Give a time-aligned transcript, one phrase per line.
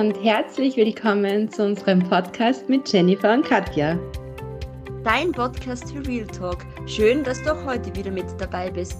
[0.00, 3.98] und herzlich willkommen zu unserem Podcast mit Jennifer und Katja.
[5.04, 6.64] Dein Podcast für Real Talk.
[6.86, 8.96] Schön, dass du auch heute wieder mit dabei bist.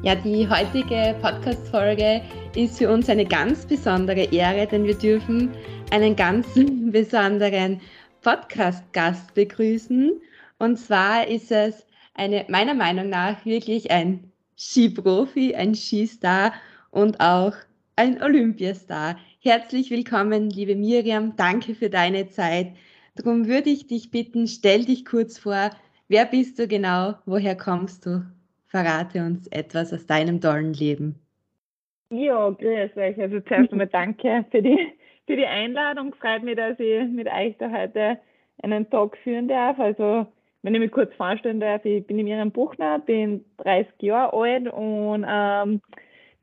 [0.00, 2.22] Ja, die heutige Podcast-Folge
[2.54, 5.50] ist für uns eine ganz besondere Ehre, denn wir dürfen
[5.90, 6.46] einen ganz
[6.90, 7.78] besonderen
[8.22, 10.10] Podcast-Gast begrüßen.
[10.58, 11.84] Und zwar ist es
[12.14, 16.54] eine, meiner Meinung nach wirklich ein Skiprofi, ein Skistar
[16.92, 17.52] und auch
[17.96, 19.16] ein Olympiastar.
[19.40, 21.34] Herzlich willkommen, liebe Miriam.
[21.36, 22.72] Danke für deine Zeit.
[23.14, 25.70] Darum würde ich dich bitten, stell dich kurz vor.
[26.08, 27.14] Wer bist du genau?
[27.24, 28.22] Woher kommst du?
[28.66, 31.18] Verrate uns etwas aus deinem tollen Leben.
[32.10, 33.18] Ja, grüß euch.
[33.18, 34.92] Also zuerst einmal danke für die,
[35.26, 36.14] für die Einladung.
[36.14, 38.18] Freut mich, dass ich mit euch da heute
[38.62, 39.78] einen Talk führen darf.
[39.78, 40.26] Also,
[40.62, 45.24] wenn ich mich kurz vorstellen darf, ich bin Miriam Buchner, bin 30 Jahre alt und
[45.26, 45.80] ähm,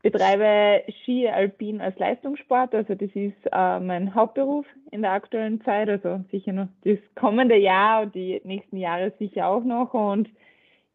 [0.04, 2.76] betreibe Ski Alpin als Leistungssport.
[2.76, 5.90] Also das ist äh, mein Hauptberuf in der aktuellen Zeit.
[5.90, 9.94] Also sicher noch das kommende Jahr und die nächsten Jahre sicher auch noch.
[9.94, 10.30] Und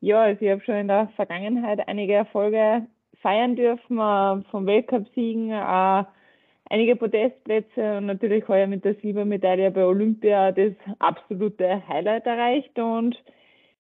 [0.00, 2.87] ja, also ich habe schon in der Vergangenheit einige Erfolge
[3.23, 6.05] feiern dürfen, äh, vom Weltcup-Siegen, äh,
[6.70, 12.78] einige Podestplätze und natürlich heuer mit der Silbermedaille bei Olympia das absolute Highlight erreicht.
[12.78, 13.17] Und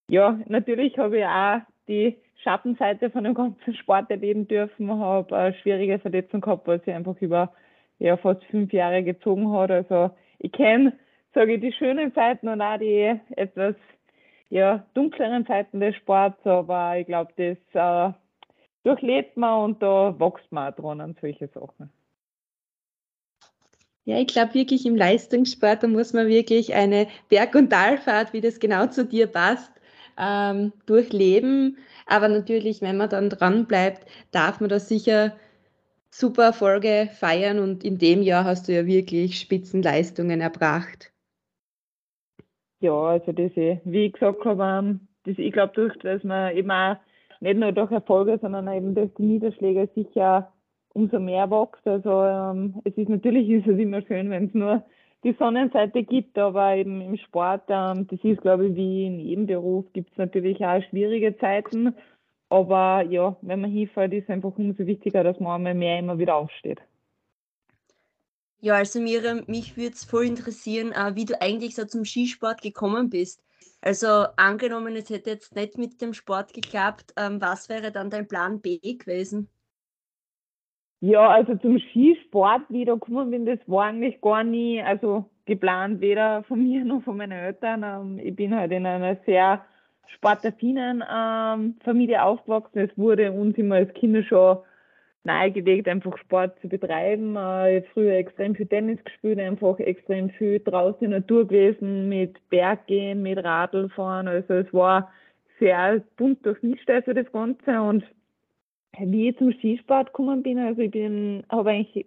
[0.08, 4.90] ja, natürlich habe ich auch die Schattenseite von dem ganzen Sport erleben dürfen.
[4.90, 7.52] Habe eine schwierige Verletzung gehabt, was sich einfach über
[7.98, 9.70] ja, fast fünf Jahre gezogen hat.
[9.70, 10.98] Also ich kenne,
[11.34, 13.74] sage ich, die schönen Seiten und auch die etwas
[14.50, 18.14] ja, dunkleren Seiten des Sports, aber ich glaube, das äh,
[18.84, 21.92] durchlebt man und da wächst man auch dran an solche Sachen.
[24.04, 28.40] Ja, ich glaube wirklich im Leistungssport, da muss man wirklich eine Berg- und Talfahrt, wie
[28.40, 29.70] das genau zu dir passt,
[30.18, 31.78] ähm, durchleben.
[32.06, 35.36] Aber natürlich, wenn man dann dran bleibt, darf man da sicher
[36.10, 41.12] super Erfolge feiern und in dem Jahr hast du ja wirklich Spitzenleistungen erbracht.
[42.80, 46.56] Ja, also das, eh, wie ich gesagt habe, ähm, das, ich glaube, durch, dass man
[46.56, 46.96] eben auch
[47.40, 50.52] nicht nur durch Erfolge, sondern eben durch die Niederschläge sicher
[50.94, 51.86] umso mehr wächst.
[51.86, 54.84] Also ähm, es ist natürlich ist es immer schön, wenn es nur
[55.24, 59.46] die Sonnenseite gibt, aber eben im Sport, ähm, das ist glaube ich wie in jedem
[59.46, 61.94] Beruf, gibt es natürlich auch schwierige Zeiten.
[62.50, 66.18] Aber ja, wenn man hinfällt, ist es einfach umso wichtiger, dass man einmal mehr immer
[66.18, 66.80] wieder aufsteht.
[68.60, 72.60] Ja, also Miriam, mich würde es voll interessieren, äh, wie du eigentlich so zum Skisport
[72.62, 73.40] gekommen bist.
[73.80, 78.26] Also angenommen, es hätte jetzt nicht mit dem Sport geklappt, ähm, was wäre dann dein
[78.26, 79.48] Plan B gewesen?
[81.00, 85.26] Ja, also zum Skisport, wie ich da gekommen bin, das war eigentlich gar nie, also
[85.46, 87.82] geplant, weder von mir noch von meinen Eltern.
[87.84, 89.64] Ähm, ich bin halt in einer sehr
[90.14, 92.80] sportaffinen ähm, Familie aufgewachsen.
[92.80, 94.58] Es wurde uns immer als Kinder schon
[95.24, 97.36] nahegelegt, einfach Sport zu betreiben.
[97.36, 101.46] Äh, ich habe früher extrem viel Tennis gespielt, einfach extrem viel draußen in der Natur
[101.46, 104.26] gewesen, mit Berggehen, mit Radlfahren.
[104.26, 105.12] Also es war
[105.60, 107.80] sehr bunt durchmischt, also das Ganze.
[107.80, 108.04] Und
[109.00, 112.06] wie ich zum Skisport gekommen bin, also ich bin, habe eigentlich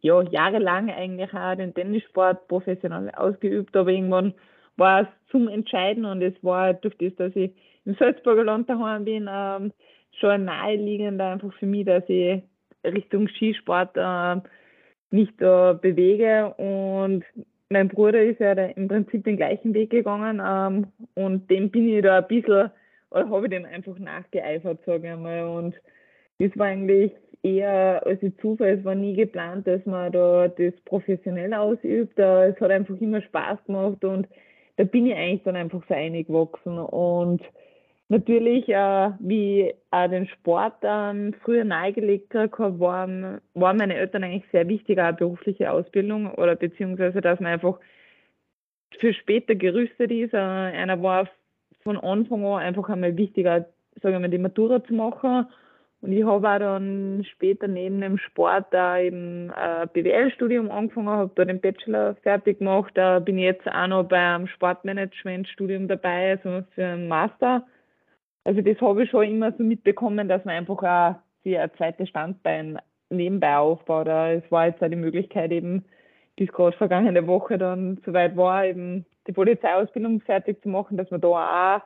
[0.00, 4.34] ja, jahrelang eigentlich auch den Tennissport professionell ausgeübt, aber irgendwann
[4.76, 7.52] war es zum Entscheiden und es war durch das, dass ich
[7.84, 9.72] im Salzburger Land daheim bin, ähm,
[10.20, 12.42] schon naheliegender einfach für mich, dass ich
[12.84, 14.40] Richtung Skisport äh,
[15.10, 16.54] mich da bewege.
[16.54, 17.24] Und
[17.70, 22.02] mein Bruder ist ja im Prinzip den gleichen Weg gegangen ähm, und dem bin ich
[22.02, 22.70] da ein bisschen
[23.12, 25.44] oder habe ich dem einfach nachgeeifert, sage ich einmal.
[25.48, 25.74] Und
[26.38, 27.12] das war eigentlich
[27.42, 28.78] eher als Zufall.
[28.78, 32.18] Es war nie geplant, dass man da das professionell ausübt.
[32.18, 34.28] Es hat einfach immer Spaß gemacht und
[34.76, 36.78] da bin ich eigentlich dann einfach so eingewachsen.
[36.78, 37.42] Und
[38.08, 40.80] natürlich, äh, wie auch den Sport
[41.42, 47.20] früher nahegelegt habe, waren, waren meine Eltern eigentlich sehr wichtig, auch berufliche Ausbildung oder beziehungsweise,
[47.20, 47.78] dass man einfach
[48.98, 50.32] für später gerüstet ist.
[50.32, 51.28] Äh, einer war
[51.82, 53.66] von Anfang an einfach einmal wichtiger,
[54.00, 55.46] sagen wir mal, die Matura zu machen.
[56.00, 61.30] Und ich habe auch dann später neben dem Sport da eben ein BWL-Studium angefangen, habe
[61.36, 62.90] da den Bachelor fertig gemacht.
[62.94, 67.64] Da bin ich jetzt auch noch beim Sportmanagement-Studium dabei, also für einen Master.
[68.42, 71.14] Also das habe ich schon immer so mitbekommen, dass man einfach auch
[71.44, 74.08] sich ein zweites Standbein nebenbei aufbaut.
[74.08, 75.84] Es war jetzt auch die Möglichkeit eben,
[76.34, 81.20] bis gerade vergangene Woche dann soweit war, eben die Polizeiausbildung fertig zu machen, dass man
[81.20, 81.28] da
[81.76, 81.82] auch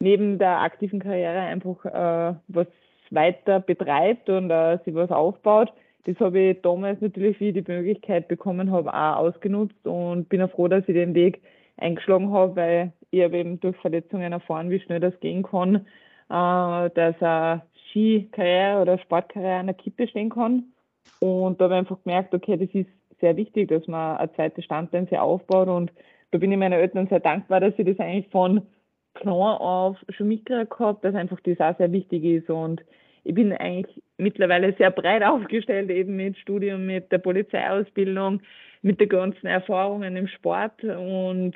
[0.00, 2.66] neben der aktiven Karriere einfach äh, was
[3.10, 5.72] weiter betreibt und äh, sich was aufbaut.
[6.04, 10.42] Das habe ich damals natürlich, wie ich die Möglichkeit bekommen habe, auch ausgenutzt und bin
[10.42, 11.40] auch froh, dass ich den Weg
[11.76, 16.90] eingeschlagen habe, weil ich habe eben durch Verletzungen erfahren, wie schnell das gehen kann, äh,
[16.90, 20.72] dass eine Skikarriere oder Sportkarriere an der Kippe stehen kann.
[21.20, 22.90] Und da habe ich einfach gemerkt, okay, das ist
[23.20, 25.68] sehr wichtig, dass man ein zweites Standbein aufbaut.
[25.68, 25.92] Und
[26.32, 28.62] da bin ich meinen Eltern sehr dankbar, dass sie das eigentlich von
[29.14, 32.50] klein auf schon mitgekriegt habe, dass einfach das auch sehr wichtig ist.
[32.50, 32.82] Und
[33.22, 38.40] ich bin eigentlich mittlerweile sehr breit aufgestellt, eben mit Studium, mit der Polizeiausbildung,
[38.80, 40.82] mit den ganzen Erfahrungen im Sport.
[40.82, 41.54] Und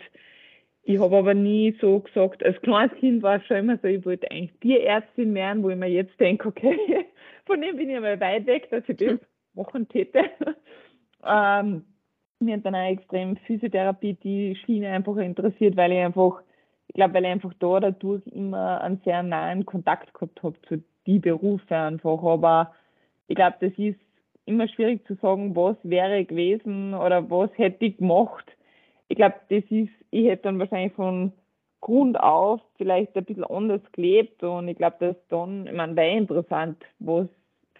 [0.82, 4.04] ich habe aber nie so gesagt, als kleines Kind war es schon immer so, ich
[4.04, 6.78] wollte eigentlich Tierärztin werden, wo ich mir jetzt denke, okay,
[7.46, 9.18] von dem bin ich mal weit weg, dass ich das
[9.54, 10.24] machen täte.
[11.26, 11.84] ähm,
[12.40, 16.42] mir dann auch extrem Physiotherapie die Schiene einfach interessiert, weil ich einfach,
[16.88, 20.82] ich glaube, weil ich einfach da dadurch immer einen sehr nahen Kontakt gehabt habe zu
[21.06, 22.22] die Berufe einfach.
[22.22, 22.74] Aber
[23.28, 23.98] ich glaube, das ist
[24.44, 28.46] immer schwierig zu sagen, was wäre gewesen oder was hätte ich gemacht.
[29.08, 31.32] Ich glaube, das ist, ich hätte dann wahrscheinlich von
[31.80, 36.16] Grund auf vielleicht ein bisschen anders gelebt und ich glaube, dass dann, ich meine, wäre
[36.16, 37.28] interessant, was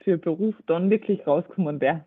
[0.03, 2.05] für Beruf dann wirklich rausgekommen wäre.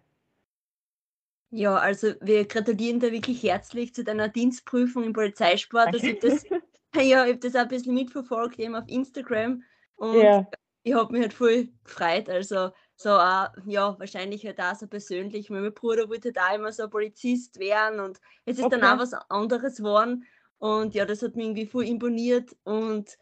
[1.51, 5.87] Ja, also wir gratulieren dir wirklich herzlich zu deiner Dienstprüfung im Polizeisport.
[5.87, 6.43] Also ich das,
[6.95, 9.63] ja, ich habe das auch ein bisschen mitverfolgt, eben auf Instagram.
[9.95, 10.47] Und ja.
[10.83, 12.29] ich habe mich halt voll gefreut.
[12.29, 15.49] Also so auch, ja, wahrscheinlich halt auch so persönlich.
[15.49, 18.79] Mein Bruder wollte da immer so Polizist werden und es ist okay.
[18.79, 20.25] dann auch was anderes geworden.
[20.59, 22.55] Und ja, das hat mich irgendwie voll imponiert.
[22.63, 23.17] Und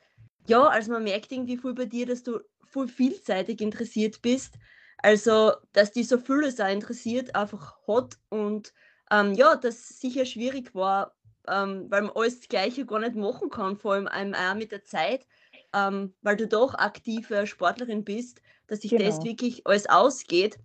[0.48, 4.56] ja, also man merkt irgendwie voll bei dir, dass du voll vielseitig interessiert bist.
[4.98, 8.74] Also, dass die so vieles auch interessiert, einfach hat und
[9.12, 11.16] ähm, ja, das sicher schwierig war,
[11.48, 14.84] ähm, weil man alles das Gleiche gar nicht machen kann, vor allem auch mit der
[14.84, 15.26] Zeit,
[15.74, 19.06] ähm, weil du doch aktive Sportlerin bist, dass sich genau.
[19.06, 20.58] das wirklich alles ausgeht.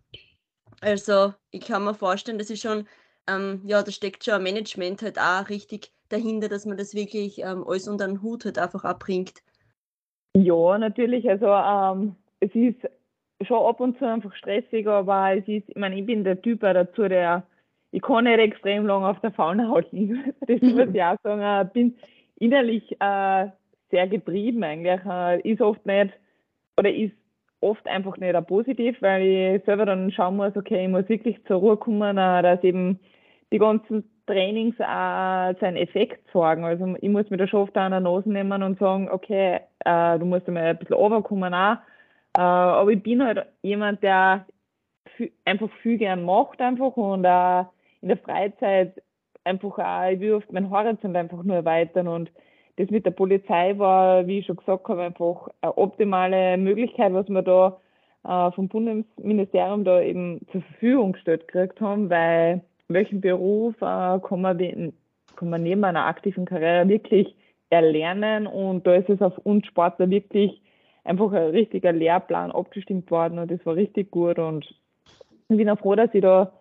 [0.80, 2.88] Also, ich kann mir vorstellen, das ist schon,
[3.28, 7.38] ähm, ja, da steckt schon ein Management halt auch richtig dahinter, dass man das wirklich
[7.38, 9.42] ähm, alles unter den Hut halt einfach abbringt.
[10.36, 11.28] Ja, natürlich.
[11.28, 12.88] Also, ähm, es ist
[13.44, 16.60] schon ab und zu einfach stressig, aber es ist, ich meine, ich bin der Typ
[16.60, 17.44] dazu, der,
[17.90, 20.32] ich kann nicht extrem lang auf der Fauna liegen.
[20.46, 21.66] Das muss ich auch sagen.
[21.66, 21.96] Ich bin
[22.38, 23.48] innerlich äh,
[23.90, 25.00] sehr getrieben eigentlich.
[25.06, 26.12] Äh, ist oft nicht,
[26.76, 27.14] oder ist
[27.60, 31.44] oft einfach nicht auch positiv, weil ich selber dann schauen muss, okay, ich muss wirklich
[31.46, 32.98] zur Ruhe kommen, äh, dass eben
[33.52, 36.64] die ganzen Trainings auch seinen Effekt sorgen.
[36.64, 40.18] Also ich muss mir da schon oft an der Nase nehmen und sagen, okay, äh,
[40.18, 41.76] du musst einmal ein bisschen runterkommen auch
[42.36, 44.46] äh, aber ich bin halt jemand, der
[45.44, 47.60] einfach viel gern macht einfach und äh,
[48.00, 49.02] in der Freizeit
[49.44, 52.30] einfach auch, ich will oft meinen Horizont einfach nur erweitern und
[52.76, 57.28] das mit der Polizei war, wie ich schon gesagt habe, einfach eine optimale Möglichkeit, was
[57.28, 57.78] wir da
[58.24, 64.40] äh, vom Bundesministerium da eben zur Verfügung gestellt gekriegt haben, weil welchen Beruf äh, kann,
[64.40, 64.92] man,
[65.36, 67.34] kann man neben einer aktiven Karriere wirklich
[67.70, 70.61] erlernen und da ist es auf uns Sportler wirklich
[71.04, 74.64] einfach ein richtiger Lehrplan abgestimmt worden und das war richtig gut und
[75.48, 76.52] ich bin auch froh, dass ich da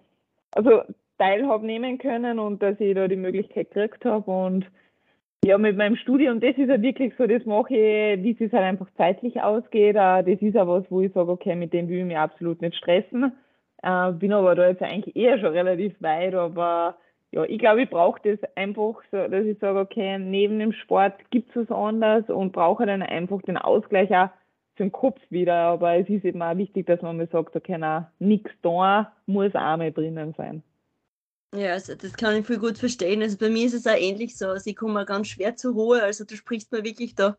[0.51, 0.81] also
[1.17, 4.65] teilhabe nehmen können und dass ich da die Möglichkeit gekriegt habe und
[5.43, 8.63] ja, mit meinem Studium, das ist ja wirklich so, das mache ich, wie es halt
[8.63, 9.95] einfach zeitlich ausgeht.
[9.95, 12.75] Das ist auch was, wo ich sage, okay, mit dem will ich mich absolut nicht
[12.75, 13.31] stressen.
[13.81, 16.95] Äh, bin aber da jetzt eigentlich eher schon relativ weit, aber
[17.31, 21.13] ja, ich glaube, ich brauche das einfach so, dass ich sage, okay, neben dem Sport
[21.29, 24.29] gibt es was anderes und brauche dann einfach den Ausgleich auch
[24.75, 25.55] für den Kopf wieder.
[25.55, 29.55] Aber es ist eben auch wichtig, dass man mal sagt, okay, na, nichts da muss
[29.55, 30.61] auch mal drinnen sein.
[31.55, 33.21] Ja, also das kann ich viel gut verstehen.
[33.21, 34.47] Also bei mir ist es auch ähnlich so.
[34.47, 36.03] Also ich komme ganz schwer zur Ruhe.
[36.03, 37.38] Also du sprichst mir wirklich da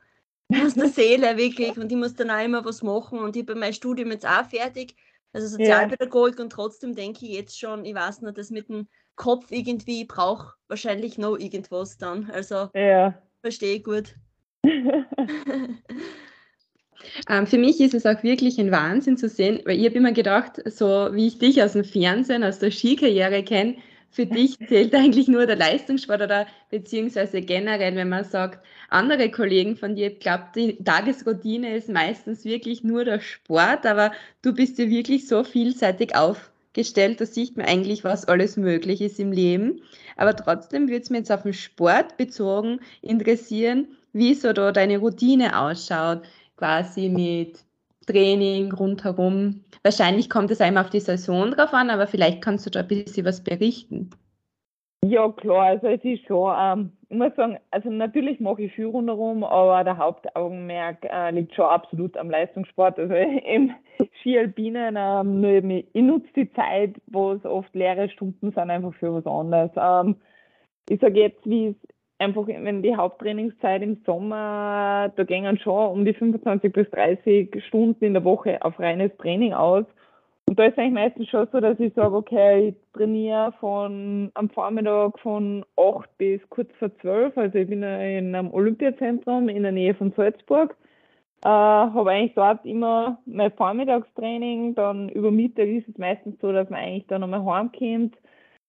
[0.62, 3.58] aus der Seele wirklich und ich muss dann auch immer was machen und ich bin
[3.58, 4.96] mein Studium jetzt auch fertig.
[5.32, 6.44] Also Sozialpädagogik ja.
[6.44, 8.87] und trotzdem denke ich jetzt schon, ich weiß nicht, das mit dem
[9.23, 12.29] Kopf irgendwie braucht wahrscheinlich noch irgendwas dann.
[12.33, 13.14] Also ja.
[13.41, 14.17] verstehe ich gut.
[14.64, 15.07] ähm,
[17.47, 20.61] für mich ist es auch wirklich ein Wahnsinn zu sehen, weil ich habe immer gedacht,
[20.67, 23.76] so wie ich dich aus dem Fernsehen, aus der Skikarriere kenne,
[24.11, 28.59] für dich zählt eigentlich nur der Leistungssport oder beziehungsweise generell, wenn man sagt,
[28.91, 34.11] andere Kollegen von dir, ich glaube, die Tagesroutine ist meistens wirklich nur der Sport, aber
[34.43, 39.00] du bist ja wirklich so vielseitig auf gestellt, da sieht man eigentlich, was alles möglich
[39.00, 39.83] ist im Leben.
[40.17, 44.99] Aber trotzdem würde es mir jetzt auf den Sport bezogen interessieren, wie so da deine
[44.99, 46.23] Routine ausschaut,
[46.57, 47.59] quasi mit
[48.07, 49.64] Training rundherum.
[49.83, 52.88] Wahrscheinlich kommt es einmal auf die Saison drauf an, aber vielleicht kannst du da ein
[52.88, 54.11] bisschen was berichten.
[55.04, 58.87] Ja, klar, also es ist schon, ähm, ich muss sagen, also natürlich mache ich viel
[58.87, 63.00] rundherum, aber der Hauptaugenmerk äh, liegt schon absolut am Leistungssport.
[63.00, 63.73] Also im
[64.21, 69.12] Ski-Alpinen, ähm, eben, ich nutze die Zeit, wo es oft leere Stunden sind, einfach für
[69.12, 69.73] was anderes.
[69.76, 70.16] Ähm,
[70.88, 71.76] ich sage jetzt, wie es
[72.18, 78.04] einfach, wenn die Haupttrainingszeit im Sommer, da gehen schon um die 25 bis 30 Stunden
[78.04, 79.85] in der Woche auf reines Training aus.
[80.52, 84.50] Und da ist eigentlich meistens schon so, dass ich sage, okay, ich trainiere von am
[84.50, 87.38] Vormittag von 8 bis kurz vor 12.
[87.38, 90.76] Also ich bin in einem Olympiazentrum in der Nähe von Salzburg.
[91.42, 94.75] Äh, habe eigentlich dort immer mein Vormittagstraining.
[94.75, 98.14] Dann über Mittag ist es meistens so, dass man eigentlich dann nochmal heimkommt.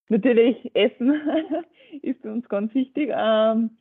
[0.07, 1.19] Natürlich Essen
[2.01, 3.11] ist für uns ganz wichtig.
[3.13, 3.71] Ähm,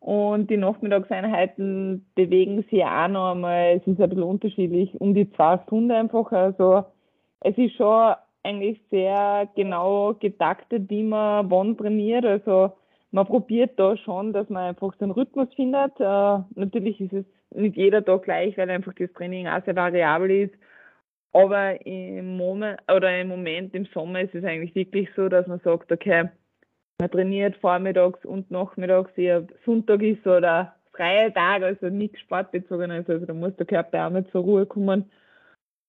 [0.00, 5.30] und die Nachmittagseinheiten bewegen sich auch noch einmal, es ist ein bisschen unterschiedlich, um die
[5.32, 6.32] zwei Stunden einfach.
[6.32, 6.86] Also
[7.44, 12.24] es ist schon eigentlich sehr genau getaktet, wie man wann trainiert.
[12.24, 12.72] Also
[13.10, 15.98] man probiert da schon, dass man einfach einen Rhythmus findet.
[16.00, 20.30] Äh, natürlich ist es nicht jeder Tag gleich, weil einfach das Training auch sehr variabel
[20.30, 20.54] ist.
[21.32, 25.60] Aber im Moment oder im Moment im Sommer ist es eigentlich wirklich so, dass man
[25.60, 26.28] sagt, okay,
[27.00, 33.18] man trainiert vormittags und nachmittags, eher Sonntag ist oder freie Tag, also nichts sportbezogen also
[33.18, 35.10] da muss der Körper auch mal zur Ruhe kommen.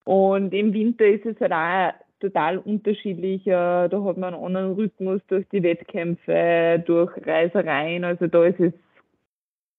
[0.04, 3.44] Und im Winter ist es halt auch total unterschiedlich.
[3.46, 8.04] Da hat man einen anderen Rhythmus durch die Wettkämpfe, durch Reisereien.
[8.04, 8.74] Also da ist es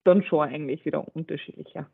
[0.05, 1.87] dann schon eigentlich wieder unterschiedlicher.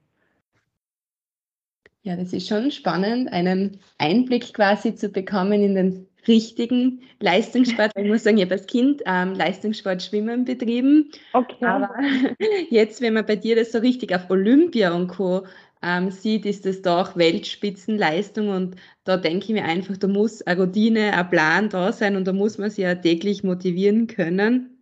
[2.02, 7.92] Ja, das ist schon spannend, einen Einblick quasi zu bekommen in den richtigen Leistungssport.
[7.96, 11.10] Ich muss sagen, ich habe als Kind ähm, Leistungssport Schwimmen betrieben.
[11.34, 11.64] Okay.
[11.64, 11.90] Aber
[12.70, 15.46] jetzt, wenn man bei dir das so richtig auf Olympia und Co.
[15.82, 20.60] Ähm, sieht, ist das doch Weltspitzenleistung und da denke ich mir einfach, da muss eine
[20.60, 24.76] Routine, ein Plan da sein und da muss man sich ja täglich motivieren können.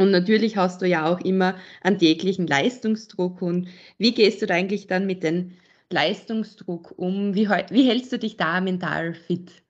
[0.00, 3.42] Und natürlich hast du ja auch immer einen täglichen Leistungsdruck.
[3.42, 3.68] Und
[3.98, 5.52] wie gehst du da eigentlich dann mit dem
[5.90, 7.34] Leistungsdruck um?
[7.34, 9.62] Wie, wie hältst du dich da mental fit?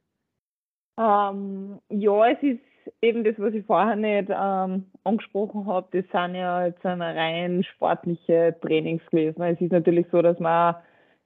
[0.97, 2.61] Ähm, ja, es ist
[3.03, 5.89] eben das, was ich vorher nicht ähm, angesprochen habe.
[5.93, 9.43] Das sind ja jetzt eine rein sportliche Trainings gewesen.
[9.43, 10.77] Es ist natürlich so, dass man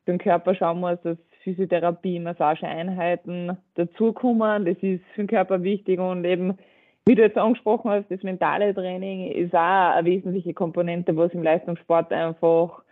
[0.06, 4.64] den Körper schauen muss, dass Physiotherapie, Massageeinheiten dazukommen.
[4.64, 6.58] Das ist für den Körper wichtig und eben,
[7.06, 11.42] wie du jetzt angesprochen hast, das mentale Training ist auch eine wesentliche Komponente, was im
[11.42, 12.82] Leistungssport einfach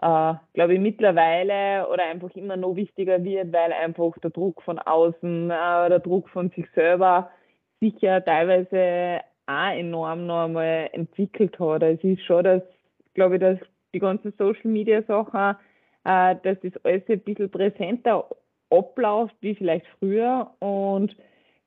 [0.00, 4.78] äh, glaube ich, mittlerweile oder einfach immer noch wichtiger wird, weil einfach der Druck von
[4.78, 7.30] außen, äh, der Druck von sich selber
[7.80, 11.82] sich ja teilweise auch enorm noch einmal entwickelt hat.
[11.82, 12.62] Also es ist schon, dass,
[13.14, 13.58] glaube ich, dass
[13.92, 15.56] die ganzen Social Media Sachen,
[16.04, 18.26] äh, dass das alles ein bisschen präsenter
[18.70, 21.16] abläuft wie vielleicht früher und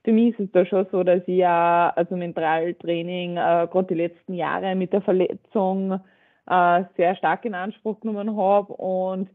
[0.06, 3.94] für mich ist es da schon so, dass ich ja also Mentaltraining äh, gerade die
[3.94, 6.00] letzten Jahre mit der Verletzung
[6.50, 9.30] äh, sehr stark in Anspruch genommen habe und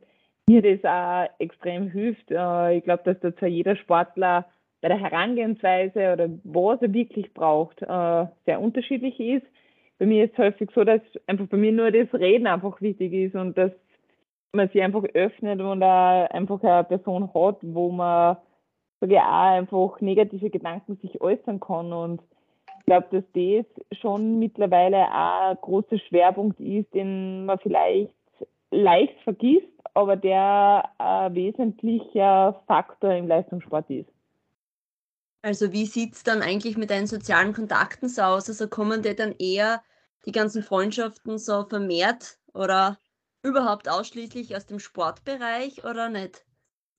[0.47, 2.31] mir das auch extrem hilft.
[2.31, 4.47] Äh, ich glaube, dass da zwar jeder Sportler
[4.81, 9.47] bei der Herangehensweise oder was er wirklich braucht, äh, sehr unterschiedlich ist.
[9.99, 13.13] Bei mir ist es häufig so, dass einfach bei mir nur das Reden einfach wichtig
[13.13, 13.73] ist und dass
[14.53, 18.37] man sich einfach öffnet und auch einfach eine Person hat, wo man
[19.01, 22.23] ich, auch einfach negative Gedanken sich äußern kann und
[22.89, 28.11] glaube, dass das schon mittlerweile auch ein großer Schwerpunkt ist, den man vielleicht
[28.71, 34.09] leicht vergisst, aber der ein wesentlicher Faktor im Leistungssport ist.
[35.43, 38.49] Also wie sieht es dann eigentlich mit deinen sozialen Kontakten so aus?
[38.49, 39.83] Also kommen dir dann eher
[40.27, 42.99] die ganzen Freundschaften so vermehrt oder
[43.43, 46.45] überhaupt ausschließlich aus dem Sportbereich oder nicht?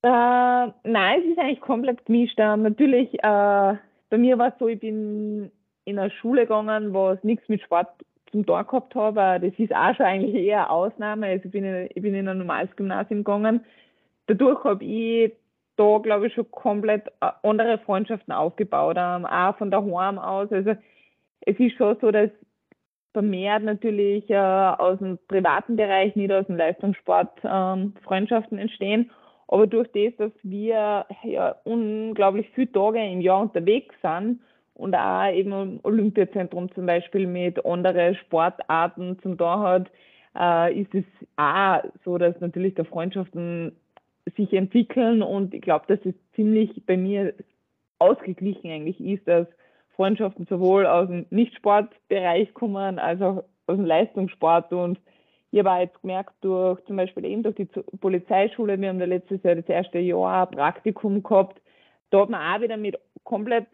[0.01, 2.38] Äh, nein, es ist eigentlich komplett gemischt.
[2.38, 3.75] Natürlich, äh,
[4.10, 5.51] bei mir war es so, ich bin
[5.84, 7.89] in eine Schule gegangen, was nichts mit Sport
[8.31, 9.39] zum Tor gehabt habe.
[9.41, 11.27] Das ist auch schon eigentlich eher eine Ausnahme.
[11.27, 13.65] Also ich bin in, ich bin in ein normales Gymnasium gegangen.
[14.27, 15.34] Dadurch habe ich
[15.80, 20.52] da, glaube ich, schon komplett äh, andere Freundschaften aufgebaut, ähm, auch von daheim aus.
[20.52, 20.72] Also
[21.42, 22.30] es ist schon so, dass
[23.14, 29.10] vermehrt natürlich äh, aus dem privaten Bereich, nicht aus dem Leistungssport, ähm, Freundschaften entstehen.
[29.48, 34.40] Aber durch das, dass wir ja unglaublich viele Tage im Jahr unterwegs sind,
[34.80, 39.92] und auch eben im Olympiazentrum zum Beispiel mit anderen Sportarten zum Tor hat,
[40.40, 41.04] äh, ist es
[41.36, 43.76] auch so, dass natürlich der Freundschaften
[44.36, 47.34] sich entwickeln und ich glaube, dass es ziemlich bei mir
[48.00, 49.48] ausgeglichen eigentlich ist, dass
[49.96, 55.00] Freundschaften sowohl aus dem Nicht-Sportbereich kommen als auch aus dem Leistungssport und
[55.52, 59.42] ich habe jetzt gemerkt, durch zum Beispiel eben durch die Polizeischule, wir haben da letztes
[59.42, 61.60] Jahr das erste Jahr Praktikum gehabt,
[62.12, 63.66] da hat man auch wieder mit komplett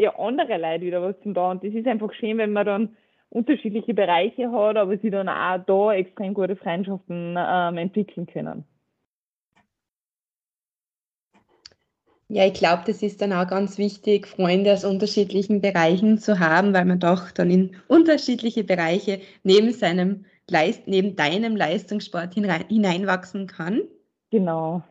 [0.00, 1.50] ja andere Leute wieder was zum da.
[1.50, 2.96] Und das ist einfach schön, wenn man dann
[3.30, 8.64] unterschiedliche Bereiche hat, aber sie dann auch da extrem gute Freundschaften ähm, entwickeln können.
[12.34, 16.72] Ja, ich glaube, das ist dann auch ganz wichtig, Freunde aus unterschiedlichen Bereichen zu haben,
[16.72, 23.82] weil man doch dann in unterschiedliche Bereiche neben seinem Leist neben deinem Leistungssport hineinwachsen kann.
[24.30, 24.82] Genau.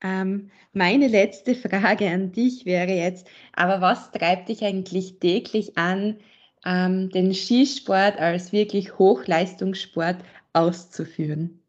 [0.00, 6.18] Ähm, meine letzte Frage an dich wäre jetzt, aber was treibt dich eigentlich täglich an,
[6.64, 10.18] ähm, den Skisport als wirklich Hochleistungssport
[10.52, 11.60] auszuführen?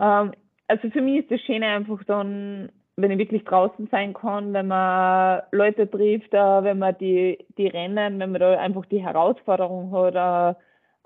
[0.00, 0.32] Ähm,
[0.66, 4.68] also für mich ist das Schöne einfach dann, wenn ich wirklich draußen sein kann, wenn
[4.68, 9.92] man Leute trifft, äh, wenn man die, die Rennen, wenn man da einfach die Herausforderung
[9.92, 10.58] hat, äh,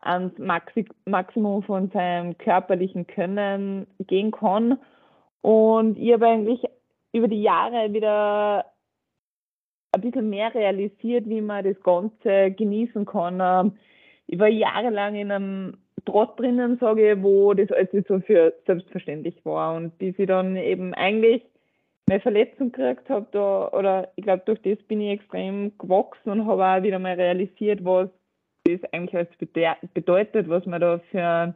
[0.02, 4.78] ans Maxi Maximum von seinem körperlichen Können gehen kann.
[5.42, 6.64] Und ich habe eigentlich
[7.12, 8.66] über die Jahre wieder
[9.92, 13.40] ein bisschen mehr realisiert, wie man das Ganze genießen kann.
[13.42, 13.78] Ähm,
[14.28, 19.44] ich war jahrelang in einem Trott drinnen, sage ich, wo das alles so für selbstverständlich
[19.44, 19.74] war.
[19.74, 21.42] Und bis ich dann eben eigentlich
[22.10, 26.44] meine Verletzung gekriegt habe, da, oder ich glaube, durch das bin ich extrem gewachsen und
[26.44, 28.08] habe auch wieder mal realisiert, was
[28.64, 29.28] das eigentlich als
[29.94, 31.54] bedeutet, was man da für,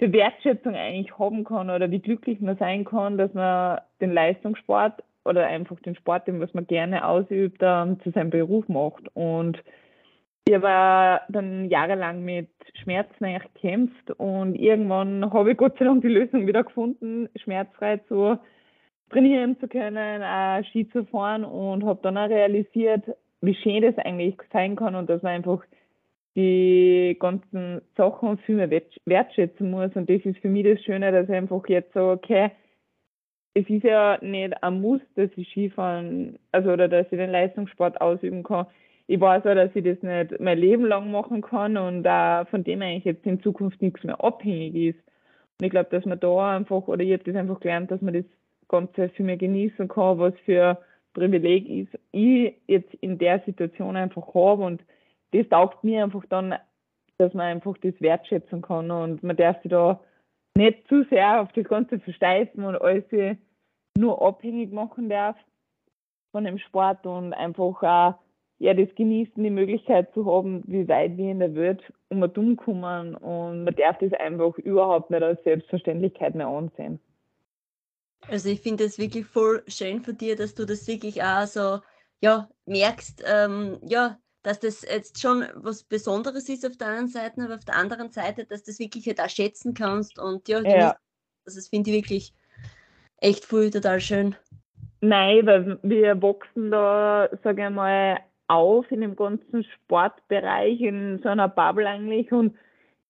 [0.00, 5.04] für Wertschätzung eigentlich haben kann oder wie glücklich man sein kann, dass man den Leistungssport
[5.24, 9.04] oder einfach den Sport, den was man gerne ausübt, ähm, zu seinem Beruf macht.
[9.14, 9.62] Und
[10.48, 12.50] ich habe dann jahrelang mit
[12.82, 17.98] Schmerzen eigentlich gekämpft und irgendwann habe ich Gott sei Dank die Lösung wieder gefunden, schmerzfrei
[18.08, 18.36] zu
[19.10, 23.04] trainieren zu können, auch Ski zu fahren und habe dann auch realisiert,
[23.40, 25.62] wie schön das eigentlich sein kann und dass man einfach
[26.34, 28.70] die ganzen Sachen viel mehr
[29.06, 29.94] wertschätzen muss.
[29.94, 32.50] Und das ist für mich das Schöne, dass ich einfach jetzt so, okay,
[33.54, 38.00] es ist ja nicht ein Muss, dass ich Skifahren, also oder dass ich den Leistungssport
[38.02, 38.66] ausüben kann.
[39.06, 42.64] Ich weiß auch, dass ich das nicht mein Leben lang machen kann und auch von
[42.64, 44.98] dem eigentlich jetzt in Zukunft nichts mehr abhängig ist.
[45.58, 48.12] Und ich glaube, dass man da einfach, oder ich habe das einfach gelernt, dass man
[48.12, 48.24] das
[48.68, 50.78] Ganze viel mehr genießen kann, was für
[51.14, 54.82] Privileg ist, ich jetzt in der Situation einfach habe und
[55.32, 56.54] das taugt mir einfach dann,
[57.18, 60.00] dass man einfach das wertschätzen kann und man darf sich da
[60.56, 63.04] nicht zu sehr auf das Ganze versteifen und alles
[63.96, 65.36] nur abhängig machen darf
[66.32, 68.18] von dem Sport und einfach auch
[68.58, 72.56] ja, das genießen, die Möglichkeit zu haben, wie weit wir in der Welt um und
[72.56, 76.98] kommen und man darf das einfach überhaupt nicht als Selbstverständlichkeit mehr ansehen.
[78.28, 81.80] Also ich finde es wirklich voll schön von dir, dass du das wirklich auch so
[82.20, 87.42] ja, merkst, ähm, ja, dass das jetzt schon was Besonderes ist auf der einen Seite,
[87.42, 90.60] aber auf der anderen Seite, dass du das wirklich halt auch schätzen kannst und ja,
[90.62, 90.96] ja.
[91.44, 92.34] also das finde ich wirklich
[93.18, 94.34] echt voll total schön.
[95.00, 101.28] Nein, weil wir wachsen da, sage ich mal, auf in dem ganzen Sportbereich, in so
[101.28, 102.56] einer Bubble eigentlich und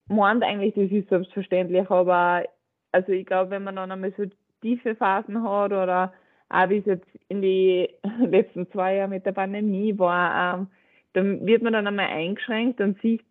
[0.09, 2.45] meint eigentlich, das ist selbstverständlich, aber
[2.93, 4.25] also ich glaube, wenn man dann einmal so
[4.61, 6.13] tiefe Phasen hat oder
[6.49, 7.89] auch wie es jetzt in die
[8.21, 10.67] letzten zwei Jahre mit der Pandemie war, ähm,
[11.13, 13.25] dann wird man dann einmal eingeschränkt und sieht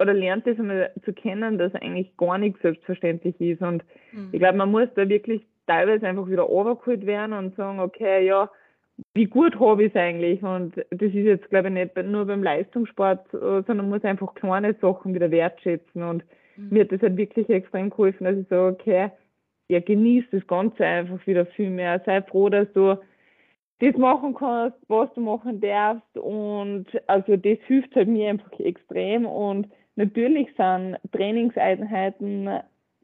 [0.00, 3.60] oder lernt das einmal zu kennen, dass eigentlich gar nichts selbstverständlich ist.
[3.60, 4.30] Und mhm.
[4.32, 8.50] ich glaube, man muss da wirklich teilweise einfach wieder overgeholt werden und sagen, okay, ja,
[9.14, 10.42] wie gut habe ich es eigentlich?
[10.42, 14.74] Und das ist jetzt, glaube ich, nicht nur beim Leistungssport, sondern man muss einfach kleine
[14.80, 16.02] Sachen wieder wertschätzen.
[16.02, 16.24] Und
[16.56, 16.68] mhm.
[16.70, 19.10] mir hat das halt wirklich extrem geholfen, dass ich sage, okay,
[19.70, 22.00] ja, genieß das Ganze einfach wieder viel mehr.
[22.04, 22.98] Sei froh, dass du
[23.78, 26.18] das machen kannst, was du machen darfst.
[26.18, 29.26] Und also das hilft halt mir einfach extrem.
[29.26, 32.50] Und natürlich sind Trainingseinheiten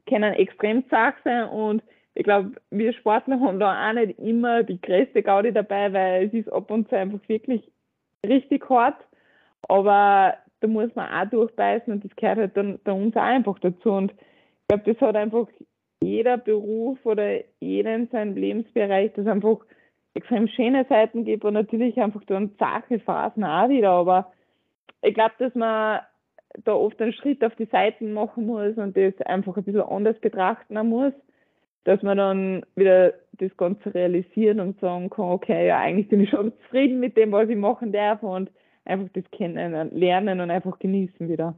[0.09, 1.83] können extrem zart sein und
[2.15, 6.33] ich glaube, wir Sportler haben da auch nicht immer die größte Gaudi dabei, weil es
[6.33, 7.71] ist ab und zu einfach wirklich
[8.25, 8.97] richtig hart.
[9.69, 13.59] Aber da muss man auch durchbeißen und das gehört halt dann bei uns auch einfach
[13.59, 13.91] dazu.
[13.91, 15.47] Und ich glaube, das hat einfach
[16.03, 19.59] jeder Beruf oder jeder in Lebensbereich, das einfach
[20.15, 23.91] extrem schöne Seiten gibt und natürlich einfach dann zache Phasen auch wieder.
[23.91, 24.33] Aber
[25.03, 26.01] ich glaube, dass man
[26.65, 30.19] da oft einen Schritt auf die Seiten machen muss und das einfach ein bisschen anders
[30.21, 31.13] betrachten muss,
[31.85, 36.31] dass man dann wieder das Ganze realisieren und sagen kann, okay, ja, eigentlich bin ich
[36.31, 38.51] schon zufrieden mit dem, was ich machen darf und
[38.85, 41.55] einfach das kennen, lernen und einfach genießen wieder.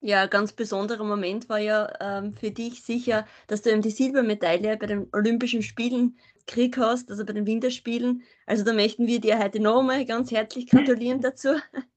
[0.00, 3.90] Ja, ein ganz besonderer Moment war ja ähm, für dich sicher, dass du eben die
[3.90, 8.22] Silbermedaille bei den Olympischen Spielen gekriegt hast, also bei den Winterspielen.
[8.46, 11.48] Also da möchten wir dir heute nochmal ganz herzlich gratulieren dazu.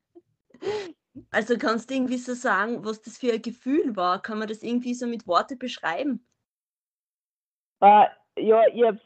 [1.30, 4.22] Also kannst du irgendwie so sagen, was das für ein Gefühl war?
[4.22, 6.26] Kann man das irgendwie so mit Worte beschreiben?
[7.84, 8.06] Uh,
[8.38, 9.02] ja, ich habe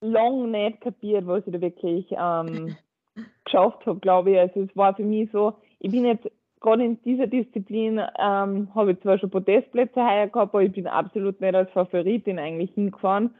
[0.00, 2.76] lange nicht kapiert, was ich da wirklich ähm,
[3.44, 4.38] geschafft habe, glaube ich.
[4.38, 6.26] Also es war für mich so, ich bin jetzt
[6.62, 10.86] gerade in dieser Disziplin ähm, habe ich zwar schon Podestplätze heuer gehabt, aber ich bin
[10.86, 13.34] absolut nicht als Favoritin eigentlich hingefahren.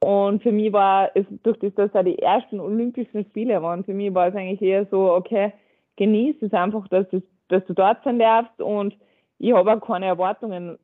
[0.00, 3.94] Und für mich war es, durch das, dass da die ersten Olympischen Spiele waren, für
[3.94, 5.52] mich war es eigentlich eher so, okay,
[5.96, 8.94] genieß es einfach, dass, das, dass du dort sein darfst und
[9.38, 10.78] ich habe auch keine Erwartungen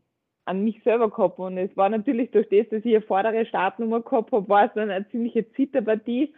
[0.47, 1.39] an mich selber gehabt.
[1.39, 4.73] Und es war natürlich durch das, dass ich eine vordere Startnummer gehabt habe, war es
[4.75, 6.35] dann eine ziemliche Zitterpartie.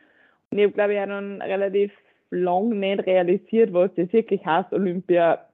[0.51, 1.93] Und ich habe, glaube ich, auch dann relativ
[2.37, 5.47] lang nicht realisiert, was das wirklich heißt, Olympia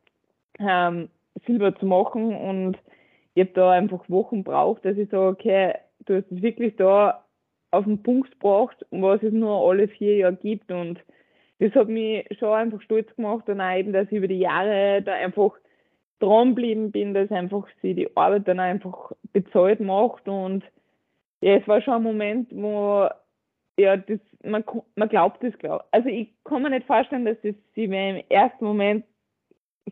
[0.59, 1.09] ähm,
[1.47, 2.37] Silber zu machen.
[2.37, 2.79] Und
[3.35, 5.75] ich habe da einfach Wochen braucht, dass ich sage, okay,
[6.07, 7.25] du hast es wirklich da
[7.71, 10.71] auf den Punkt gebracht, was es nur alle vier Jahre gibt.
[10.71, 11.01] Und
[11.59, 15.03] das hat mich schon einfach stolz gemacht und auch eben, dass ich über die Jahre
[15.03, 15.55] da einfach
[16.19, 20.29] dranbleiben bin, dass einfach sie die Arbeit dann einfach bezahlt macht.
[20.29, 20.65] Und
[21.41, 23.09] ja, es war schon ein Moment, wo
[23.79, 24.65] ja, das, man,
[24.97, 25.85] man glaubt das, glaub.
[25.91, 29.05] Also ich kann mir nicht vorstellen, dass das sie mir im ersten Moment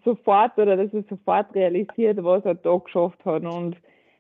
[0.04, 3.42] sofort oder dass er sofort realisiert, was er da geschafft hat.
[3.42, 3.76] Und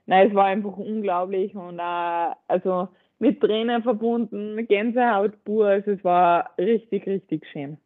[0.06, 2.88] nein, es war einfach unglaublich und auch, also
[3.18, 5.66] mit Tränen verbunden, Gänsehaut pur.
[5.66, 7.76] Also es war richtig, richtig schön.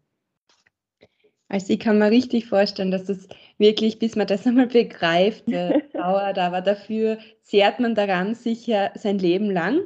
[1.48, 3.28] Also ich kann mir richtig vorstellen, dass das
[3.58, 9.18] wirklich, bis man das einmal begreift, äh, dauert, aber dafür zehrt man daran sicher sein
[9.18, 9.80] Leben lang.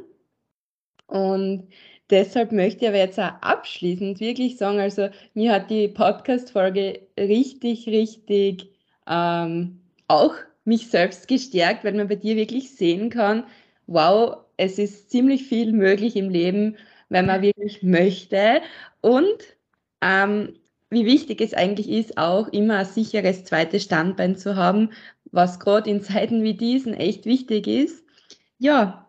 [1.06, 1.68] Und
[2.10, 7.86] deshalb möchte ich aber jetzt auch abschließend wirklich sagen, also mir hat die Podcast-Folge richtig,
[7.86, 8.70] richtig
[9.06, 13.44] ähm, auch mich selbst gestärkt, weil man bei dir wirklich sehen kann,
[13.86, 16.76] wow, es ist ziemlich viel möglich im Leben,
[17.08, 18.60] wenn man wirklich möchte.
[19.00, 19.56] Und
[20.02, 20.54] ähm,
[20.90, 24.90] wie wichtig es eigentlich ist, auch immer ein sicheres zweites Standbein zu haben,
[25.30, 28.04] was gerade in Zeiten wie diesen echt wichtig ist.
[28.58, 29.06] Ja,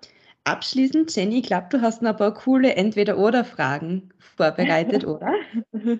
[0.51, 5.33] abschließend, Jenny, ich glaube, du hast noch ein paar coole Entweder-Oder-Fragen vorbereitet, oder?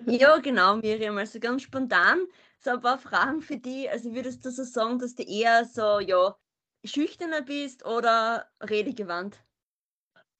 [0.06, 1.16] ja, genau, Miriam.
[1.18, 2.20] Also ganz spontan
[2.58, 3.90] so ein paar Fragen für dich.
[3.90, 6.36] Also würdest du so sagen, dass du eher so, ja,
[6.84, 9.38] schüchterner bist oder redegewandt?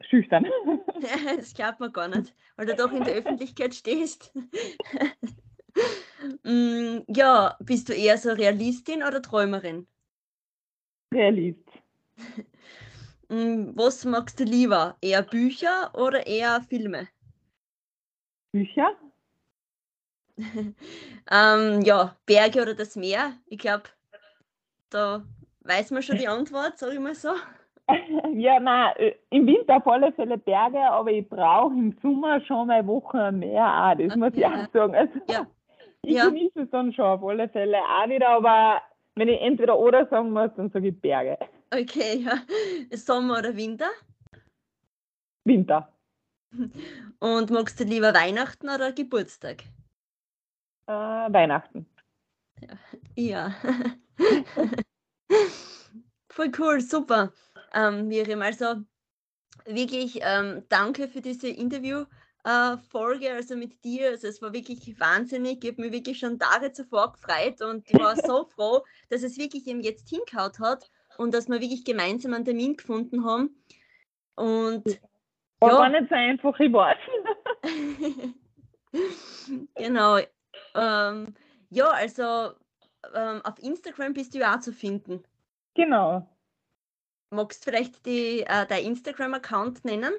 [0.03, 0.47] Schüchtern.
[1.37, 4.33] das glaubt man gar nicht, weil du doch in der Öffentlichkeit stehst.
[6.43, 9.87] Mm, ja, bist du eher so Realistin oder Träumerin?
[11.13, 11.69] Realist.
[13.31, 14.97] Mm, was magst du lieber?
[15.01, 17.07] Eher Bücher oder eher Filme?
[18.53, 18.91] Bücher.
[21.31, 23.35] ähm, ja, Berge oder das Meer?
[23.47, 23.85] Ich glaube,
[24.91, 25.23] da
[25.61, 27.31] weiß man schon die Antwort, sage ich mal so.
[28.35, 32.69] Ja, nein, äh, im Winter auf alle Fälle Berge, aber ich brauche im Sommer schon
[32.69, 34.95] mal Wochen mehr auch, das muss ich auch sagen.
[34.95, 35.45] Also, ja.
[36.03, 36.27] Ich ja.
[36.27, 38.81] genieße es dann schon auf alle Fälle auch wieder, aber
[39.17, 41.37] wenn ich entweder oder sagen muss, dann sage ich Berge.
[41.73, 42.43] Okay, ja.
[42.97, 43.91] Sommer oder Winter?
[45.45, 45.93] Winter.
[47.21, 49.63] Und magst du lieber Weihnachten oder Geburtstag?
[50.87, 51.87] Äh, Weihnachten.
[52.61, 52.77] Ja.
[53.15, 53.55] ja.
[56.29, 57.33] Voll cool, super.
[57.73, 58.83] Ähm, Miriam, also
[59.65, 62.05] wirklich ähm, danke für diese Interview.
[62.45, 64.11] Äh, Folge, also mit dir.
[64.11, 65.63] Also es war wirklich wahnsinnig.
[65.63, 69.39] Ich habe mich wirklich schon Tage zuvor gefreut und ich war so froh, dass es
[69.39, 73.63] wirklich eben jetzt hingehaut hat und dass wir wirklich gemeinsam einen Termin gefunden haben.
[74.37, 74.87] Und
[75.61, 75.77] war ja.
[75.77, 76.97] gar nicht so einfach, ich weiß.
[79.75, 80.17] genau.
[80.75, 81.35] Ähm,
[81.69, 82.55] ja, also
[83.15, 85.23] ähm, auf Instagram bist du ja auch zu finden.
[85.75, 86.27] Genau.
[87.29, 90.15] Magst du vielleicht die, äh, dein Instagram-Account nennen?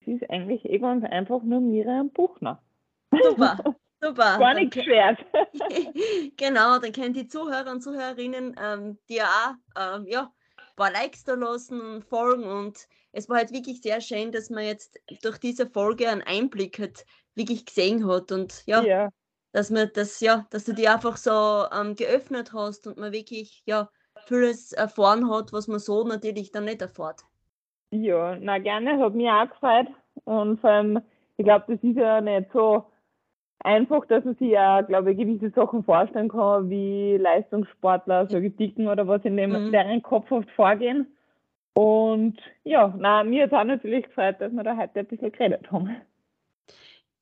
[0.00, 2.62] Es ist eigentlich eh ganz einfach nur Miriam Buchner.
[3.10, 3.58] Super,
[4.04, 4.38] super.
[4.38, 5.16] Gar nichts schwer.
[6.36, 11.24] genau, dann können die Zuhörer und Zuhörerinnen ähm, dir auch ähm, ja, ein paar Likes
[11.24, 12.44] da lassen und folgen.
[12.44, 16.78] Und es war halt wirklich sehr schön, dass man jetzt durch diese Folge einen Einblick
[16.78, 18.32] hat, wirklich gesehen hat.
[18.32, 19.08] Und ja, ja.
[19.52, 23.62] dass man das, ja, dass du die einfach so ähm, geöffnet hast und man wirklich,
[23.66, 23.88] ja,
[24.26, 27.22] vieles erfahren hat, was man so natürlich dann nicht erfährt.
[27.90, 29.88] Ja, na gerne, hat mich auch gefreut.
[30.24, 31.00] Und vor allem,
[31.36, 32.84] ich glaube, das ist ja nicht so
[33.64, 38.86] einfach, dass man sich ja, glaube ich, gewisse Sachen vorstellen kann, wie Leistungssportler, so Dicken
[38.86, 39.72] oder was in dem, mhm.
[39.72, 41.06] deren Kopf oft vorgehen.
[41.72, 45.32] Und ja, na, mir hat es auch natürlich gefreut, dass wir da heute ein bisschen
[45.32, 45.96] geredet haben.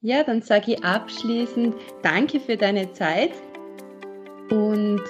[0.02, 3.30] Ja, dann sage ich abschließend Danke für deine Zeit
[4.50, 5.00] und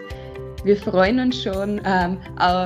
[0.64, 2.18] wir freuen uns schon, ähm,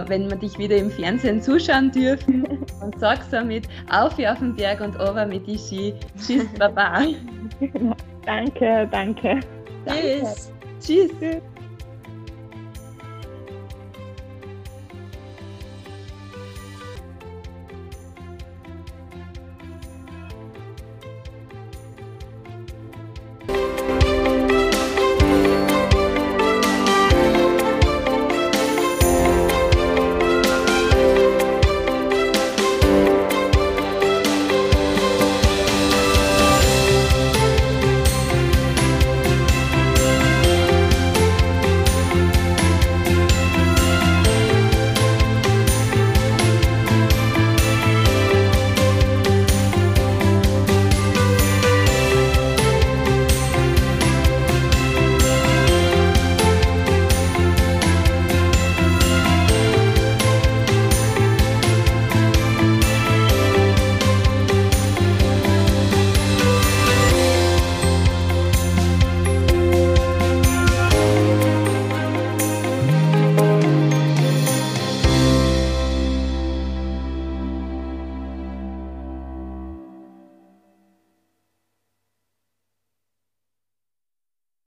[0.09, 2.45] wenn wir dich wieder im Fernsehen zuschauen dürfen.
[2.83, 5.95] Und sag somit auf wie auf den Berg und over mit die Ski.
[6.19, 7.07] Tschüss, Baba.
[8.27, 9.41] danke, danke.
[9.87, 10.53] Tschüss.
[10.81, 11.43] Tschüss.